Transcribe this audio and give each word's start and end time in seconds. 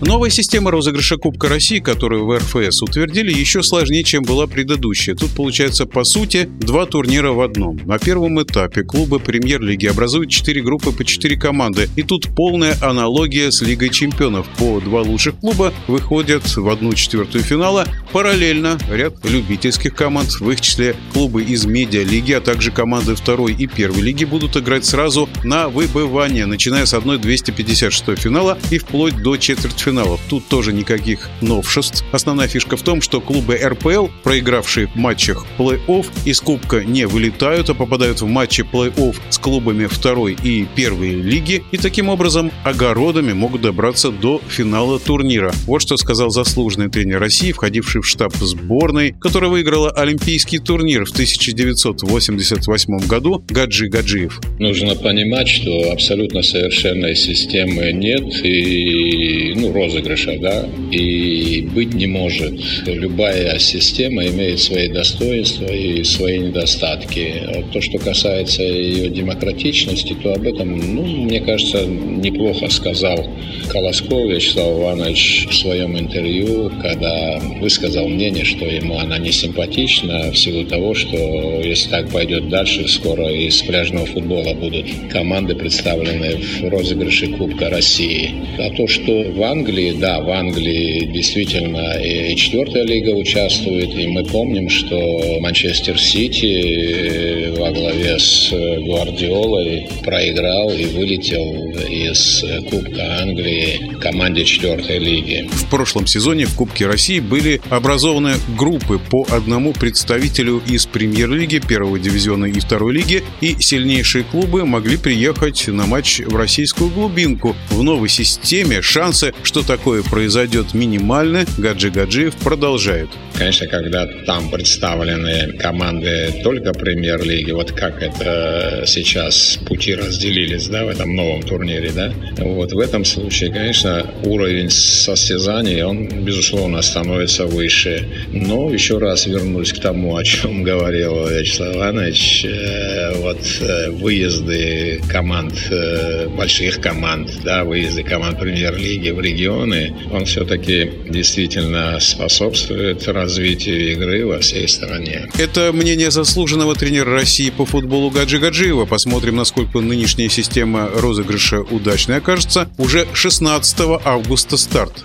Новая 0.00 0.28
система 0.28 0.72
розыгрыша 0.72 1.18
Кубка 1.18 1.48
России, 1.48 1.78
которую 1.78 2.26
в 2.26 2.36
РФС 2.36 2.82
утвердили, 2.82 3.32
еще 3.32 3.62
сложнее, 3.62 4.02
чем 4.02 4.24
была 4.24 4.48
предыдущая. 4.48 5.14
Тут 5.14 5.30
получается, 5.30 5.86
по 5.86 6.02
сути, 6.02 6.48
два 6.58 6.86
турнира 6.86 7.30
в 7.30 7.40
одном. 7.40 7.78
На 7.84 7.98
первом 7.98 8.42
этапе 8.42 8.82
клубы 8.82 9.20
премьер-лиги 9.20 9.86
образуют 9.86 10.30
четыре 10.30 10.62
группы 10.62 10.90
по 10.90 11.04
четыре 11.04 11.36
команды. 11.36 11.88
И 11.94 12.02
тут 12.02 12.34
полная 12.34 12.76
аналогия 12.80 13.52
с 13.52 13.62
Лигой 13.62 13.90
чемпионов. 13.90 14.48
По 14.58 14.80
два 14.80 15.02
лучших 15.02 15.38
клуба 15.38 15.72
выходят 15.86 16.44
в 16.56 16.68
одну 16.68 16.92
четвертую 16.94 17.44
финала. 17.44 17.86
Параллельно 18.12 18.78
ряд 18.90 19.14
любительских 19.24 19.94
команд, 19.94 20.40
в 20.40 20.50
их 20.50 20.60
числе 20.60 20.96
клубы 21.12 21.44
из 21.44 21.66
медиа-лиги, 21.66 22.32
а 22.32 22.40
также 22.40 22.72
команды 22.72 23.14
второй 23.14 23.54
и 23.54 23.68
первой 23.68 24.02
лиги 24.02 24.24
будут 24.24 24.56
играть 24.56 24.84
сразу 24.84 25.28
на 25.44 25.68
выбывание, 25.68 26.46
начиная 26.46 26.84
с 26.84 26.94
одной 26.94 27.18
256 27.18 28.18
финала 28.18 28.58
и 28.72 28.78
вплоть 28.78 29.16
до 29.22 29.36
четвертьфинала 29.36 29.83
финалов. 29.84 30.20
Тут 30.28 30.46
тоже 30.48 30.72
никаких 30.72 31.28
новшеств. 31.40 32.04
Основная 32.12 32.48
фишка 32.48 32.76
в 32.76 32.82
том, 32.82 33.02
что 33.02 33.20
клубы 33.20 33.56
РПЛ, 33.56 34.08
проигравшие 34.22 34.86
в 34.86 34.96
матчах 34.96 35.46
плей-офф, 35.58 36.06
из 36.24 36.40
Кубка 36.40 36.84
не 36.84 37.06
вылетают, 37.06 37.70
а 37.70 37.74
попадают 37.74 38.20
в 38.20 38.26
матчи 38.26 38.62
плей-офф 38.62 39.16
с 39.30 39.38
клубами 39.38 39.86
второй 39.86 40.36
и 40.42 40.66
первой 40.74 41.14
лиги, 41.14 41.62
и 41.70 41.76
таким 41.76 42.08
образом 42.08 42.50
огородами 42.64 43.32
могут 43.32 43.62
добраться 43.62 44.10
до 44.10 44.40
финала 44.48 44.98
турнира. 44.98 45.52
Вот 45.66 45.82
что 45.82 45.96
сказал 45.96 46.30
заслуженный 46.30 46.88
тренер 46.88 47.20
России, 47.20 47.52
входивший 47.52 48.00
в 48.00 48.06
штаб 48.06 48.34
сборной, 48.34 49.14
которая 49.20 49.50
выиграла 49.50 49.90
Олимпийский 49.90 50.58
турнир 50.58 51.04
в 51.04 51.12
1988 51.12 52.98
году 53.06 53.44
Гаджи 53.48 53.88
Гаджиев. 53.88 54.40
Нужно 54.58 54.94
понимать, 54.94 55.48
что 55.48 55.92
абсолютно 55.92 56.42
совершенной 56.42 57.14
системы 57.16 57.92
нет, 57.92 58.44
и 58.44 59.52
ну, 59.56 59.72
розыгрыша, 59.74 60.38
да, 60.38 60.66
и 60.90 61.66
быть 61.74 61.92
не 61.94 62.06
может. 62.06 62.54
Любая 62.86 63.58
система 63.58 64.26
имеет 64.26 64.60
свои 64.60 64.88
достоинства 64.88 65.66
и 65.66 66.04
свои 66.04 66.38
недостатки. 66.38 67.42
То, 67.72 67.80
что 67.80 67.98
касается 67.98 68.62
ее 68.62 69.08
демократичности, 69.08 70.16
то 70.22 70.32
об 70.34 70.46
этом, 70.46 70.94
ну, 70.94 71.02
мне 71.04 71.40
кажется, 71.40 71.84
неплохо 71.86 72.68
сказал 72.70 73.26
Колосков 73.68 74.30
Вячеслав 74.30 74.78
Иванович 74.78 75.46
в 75.50 75.54
своем 75.54 75.98
интервью, 75.98 76.70
когда 76.80 77.40
высказал 77.60 78.08
мнение, 78.08 78.44
что 78.44 78.64
ему 78.64 78.98
она 78.98 79.18
не 79.18 79.32
симпатична 79.32 80.30
в 80.30 80.36
силу 80.36 80.64
того, 80.64 80.94
что 80.94 81.16
если 81.62 81.90
так 81.90 82.10
пойдет 82.10 82.48
дальше, 82.48 82.86
скоро 82.88 83.28
из 83.32 83.60
пляжного 83.62 84.06
футбола 84.06 84.54
будут 84.54 84.86
команды 85.10 85.54
представлены 85.54 86.36
в 86.36 86.68
розыгрыше 86.68 87.28
Кубка 87.28 87.70
России. 87.70 88.30
А 88.58 88.70
то, 88.70 88.86
что 88.86 89.22
в 89.32 89.42
Англии 89.42 89.63
Англии, 89.64 89.92
да, 89.98 90.20
в 90.20 90.28
Англии 90.28 91.06
действительно 91.06 91.98
и 91.98 92.36
четвертая 92.36 92.84
лига 92.84 93.10
участвует, 93.10 93.94
и 93.94 94.06
мы 94.06 94.22
помним, 94.22 94.68
что 94.68 95.38
Манчестер 95.40 95.98
Сити 95.98 97.43
э, 97.43 97.43
во 97.56 97.70
главе 97.70 98.18
с 98.18 98.50
Гвардиолой 98.50 99.88
проиграл 100.04 100.70
и 100.70 100.84
вылетел 100.86 101.70
из 101.88 102.44
Кубка 102.70 103.20
Англии 103.20 103.96
команде 104.00 104.44
четвертой 104.44 104.98
лиги. 104.98 105.48
В 105.50 105.70
прошлом 105.70 106.06
сезоне 106.06 106.46
в 106.46 106.54
Кубке 106.54 106.86
России 106.86 107.20
были 107.20 107.60
образованы 107.70 108.34
группы 108.56 108.98
по 109.10 109.26
одному 109.30 109.72
представителю 109.72 110.62
из 110.66 110.86
премьер-лиги, 110.86 111.60
первого 111.66 111.98
дивизиона 111.98 112.46
и 112.46 112.60
второй 112.60 112.94
лиги, 112.94 113.22
и 113.40 113.56
сильнейшие 113.60 114.24
клубы 114.24 114.64
могли 114.64 114.96
приехать 114.96 115.68
на 115.68 115.86
матч 115.86 116.20
в 116.20 116.36
российскую 116.36 116.90
глубинку. 116.90 117.56
В 117.70 117.82
новой 117.82 118.08
системе 118.08 118.82
шансы, 118.82 119.32
что 119.42 119.62
такое 119.62 120.02
произойдет 120.02 120.74
минимально, 120.74 121.46
Гаджи 121.58 121.90
Гаджиев 121.90 122.34
продолжает. 122.36 123.08
Конечно, 123.36 123.66
когда 123.66 124.06
там 124.26 124.50
представлены 124.50 125.56
команды 125.58 126.40
только 126.42 126.72
премьер-лиги, 126.72 127.43
вот 127.52 127.72
как 127.72 128.02
это 128.02 128.84
сейчас 128.86 129.58
пути 129.66 129.94
разделились, 129.94 130.68
да, 130.68 130.84
в 130.84 130.88
этом 130.88 131.14
новом 131.14 131.42
турнире, 131.42 131.90
да, 131.92 132.12
вот 132.38 132.72
в 132.72 132.78
этом 132.78 133.04
случае, 133.04 133.52
конечно, 133.52 134.06
уровень 134.24 134.70
состязаний, 134.70 135.82
он, 135.82 136.06
безусловно, 136.24 136.82
становится 136.82 137.46
выше. 137.46 138.08
Но 138.32 138.70
еще 138.70 138.98
раз 138.98 139.26
вернусь 139.26 139.72
к 139.72 139.78
тому, 139.80 140.16
о 140.16 140.24
чем 140.24 140.62
говорил 140.64 141.26
Вячеслав 141.28 141.76
Иванович, 141.76 142.44
э, 142.44 143.14
вот 143.18 143.38
э, 143.60 143.90
выезды 143.90 145.00
команд, 145.08 145.54
э, 145.70 146.28
больших 146.28 146.80
команд, 146.80 147.30
да, 147.44 147.64
выезды 147.64 148.02
команд 148.02 148.38
премьер-лиги 148.38 149.10
в 149.10 149.20
регионы, 149.20 149.94
он 150.12 150.24
все-таки 150.24 150.90
действительно 151.08 151.98
способствует 152.00 153.06
развитию 153.08 153.92
игры 153.92 154.26
во 154.26 154.38
всей 154.40 154.68
стране. 154.68 155.28
Это 155.38 155.72
мнение 155.72 156.10
заслуженного 156.10 156.74
тренера 156.74 157.16
России 157.34 157.50
по 157.50 157.66
футболу 157.66 158.10
Гаджи 158.10 158.38
Гаджиева. 158.38 158.84
Посмотрим, 158.84 159.34
насколько 159.34 159.80
нынешняя 159.80 160.28
система 160.28 160.88
розыгрыша 160.94 161.62
удачной 161.62 162.18
окажется. 162.18 162.68
Уже 162.78 163.08
16 163.12 164.00
августа 164.04 164.56
старт. 164.56 165.04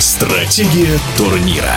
Стратегия 0.00 0.98
турнира. 1.18 1.76